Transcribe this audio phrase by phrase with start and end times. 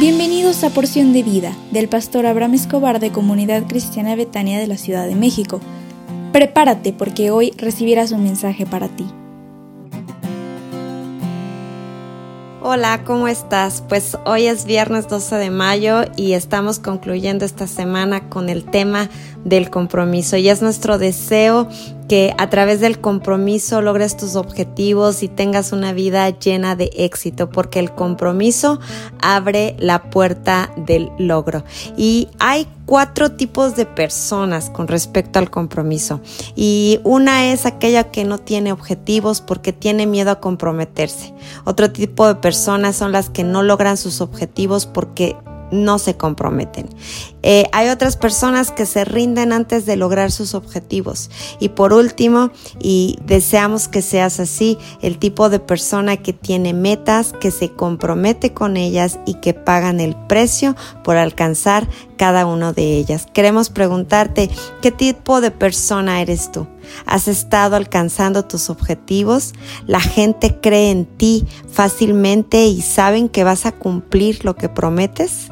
[0.00, 4.78] Bienvenidos a Porción de Vida del pastor Abraham Escobar de Comunidad Cristiana Betania de la
[4.78, 5.60] Ciudad de México.
[6.32, 9.04] Prepárate porque hoy recibirás un mensaje para ti.
[12.62, 13.84] Hola, ¿cómo estás?
[13.86, 19.10] Pues hoy es viernes 12 de mayo y estamos concluyendo esta semana con el tema
[19.44, 21.68] del compromiso y es nuestro deseo
[22.10, 27.50] que a través del compromiso logres tus objetivos y tengas una vida llena de éxito,
[27.50, 28.80] porque el compromiso
[29.22, 31.62] abre la puerta del logro.
[31.96, 36.20] Y hay cuatro tipos de personas con respecto al compromiso.
[36.56, 41.32] Y una es aquella que no tiene objetivos porque tiene miedo a comprometerse.
[41.64, 45.36] Otro tipo de personas son las que no logran sus objetivos porque
[45.70, 46.88] no se comprometen.
[47.42, 51.30] Eh, hay otras personas que se rinden antes de lograr sus objetivos.
[51.58, 57.32] Y por último, y deseamos que seas así, el tipo de persona que tiene metas,
[57.40, 62.98] que se compromete con ellas y que pagan el precio por alcanzar cada una de
[62.98, 63.26] ellas.
[63.32, 64.50] Queremos preguntarte,
[64.82, 66.66] ¿qué tipo de persona eres tú?
[67.06, 69.54] ¿Has estado alcanzando tus objetivos?
[69.86, 75.48] ¿La gente cree en ti fácilmente y saben que vas a cumplir lo que prometes?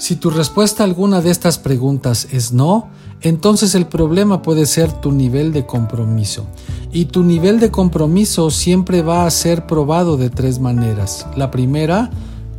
[0.00, 2.88] Si tu respuesta a alguna de estas preguntas es no,
[3.20, 6.46] entonces el problema puede ser tu nivel de compromiso.
[6.90, 11.26] Y tu nivel de compromiso siempre va a ser probado de tres maneras.
[11.36, 12.08] La primera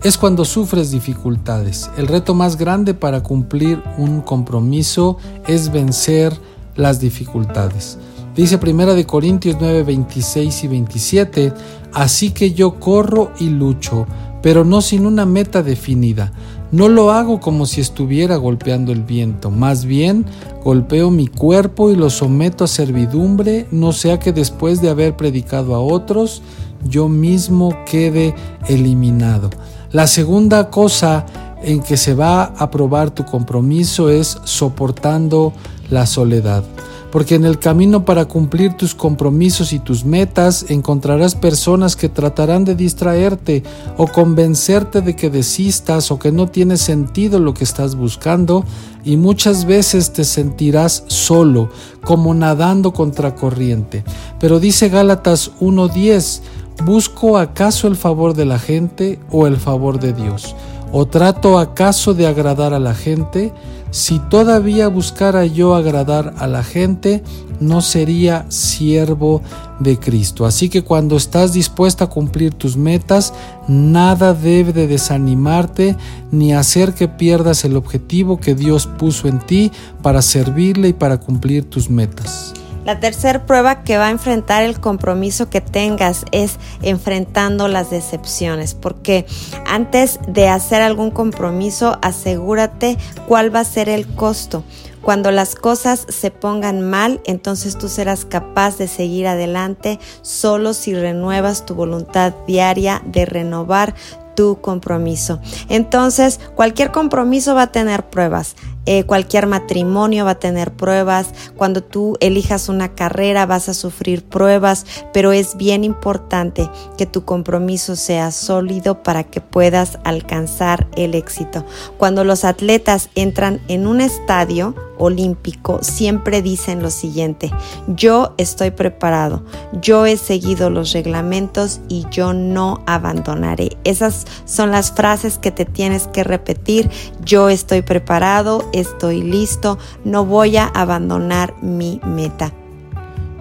[0.03, 1.89] es cuando sufres dificultades.
[1.97, 6.39] El reto más grande para cumplir un compromiso es vencer
[6.75, 7.97] las dificultades.
[8.35, 11.53] Dice 1 de Corintios 9, 26 y 27,
[11.91, 14.05] así que yo corro y lucho,
[14.43, 16.31] pero no sin una meta definida
[16.71, 20.25] no lo hago como si estuviera golpeando el viento, más bien
[20.63, 25.75] golpeo mi cuerpo y lo someto a servidumbre, no sea que después de haber predicado
[25.75, 26.41] a otros,
[26.83, 28.35] yo mismo quede
[28.67, 29.49] eliminado.
[29.91, 31.25] La segunda cosa
[31.63, 35.53] en que se va a probar tu compromiso es soportando
[35.89, 36.63] la soledad
[37.11, 42.63] porque en el camino para cumplir tus compromisos y tus metas encontrarás personas que tratarán
[42.63, 43.63] de distraerte
[43.97, 48.63] o convencerte de que desistas o que no tiene sentido lo que estás buscando
[49.03, 51.69] y muchas veces te sentirás solo,
[52.03, 54.03] como nadando contra corriente.
[54.39, 56.41] Pero dice Gálatas 1:10,
[56.85, 60.55] ¿busco acaso el favor de la gente o el favor de Dios?
[60.93, 63.53] ¿O trato acaso de agradar a la gente?
[63.91, 67.23] Si todavía buscara yo agradar a la gente,
[67.59, 69.41] no sería siervo
[69.79, 70.45] de Cristo.
[70.45, 73.33] Así que cuando estás dispuesta a cumplir tus metas,
[73.67, 75.97] nada debe de desanimarte
[76.31, 81.19] ni hacer que pierdas el objetivo que Dios puso en ti para servirle y para
[81.19, 82.53] cumplir tus metas.
[82.85, 88.73] La tercera prueba que va a enfrentar el compromiso que tengas es enfrentando las decepciones,
[88.73, 89.25] porque
[89.65, 92.97] antes de hacer algún compromiso, asegúrate
[93.27, 94.63] cuál va a ser el costo.
[95.01, 100.93] Cuando las cosas se pongan mal, entonces tú serás capaz de seguir adelante solo si
[100.93, 103.95] renuevas tu voluntad diaria de renovar
[104.35, 105.39] tu compromiso.
[105.69, 108.55] Entonces, cualquier compromiso va a tener pruebas.
[108.85, 114.23] Eh, cualquier matrimonio va a tener pruebas, cuando tú elijas una carrera vas a sufrir
[114.23, 121.13] pruebas, pero es bien importante que tu compromiso sea sólido para que puedas alcanzar el
[121.13, 121.65] éxito.
[121.97, 127.51] Cuando los atletas entran en un estadio olímpico, siempre dicen lo siguiente,
[127.87, 129.43] yo estoy preparado,
[129.81, 133.77] yo he seguido los reglamentos y yo no abandonaré.
[133.83, 136.89] Esas son las frases que te tienes que repetir,
[137.25, 142.53] yo estoy preparado, estoy listo, no voy a abandonar mi meta.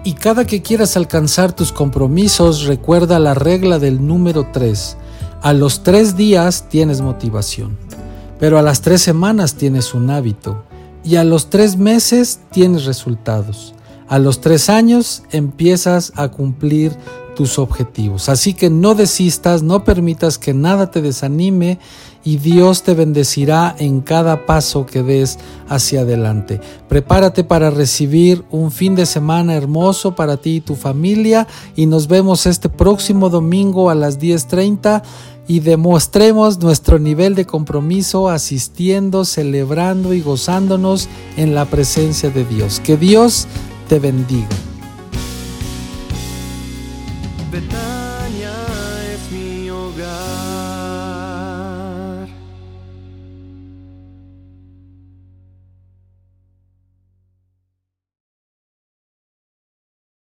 [0.03, 4.97] Y cada que quieras alcanzar tus compromisos, recuerda la regla del número 3.
[5.43, 7.77] A los tres días tienes motivación,
[8.39, 10.63] pero a las tres semanas tienes un hábito
[11.03, 13.73] y a los tres meses tienes resultados.
[14.07, 16.97] A los tres años empiezas a cumplir
[17.35, 18.29] tus objetivos.
[18.29, 21.79] Así que no desistas, no permitas que nada te desanime
[22.23, 26.59] y Dios te bendecirá en cada paso que des hacia adelante.
[26.87, 32.07] Prepárate para recibir un fin de semana hermoso para ti y tu familia y nos
[32.07, 35.01] vemos este próximo domingo a las 10.30
[35.47, 42.79] y demostremos nuestro nivel de compromiso asistiendo, celebrando y gozándonos en la presencia de Dios.
[42.79, 43.47] Que Dios
[43.89, 44.47] te bendiga.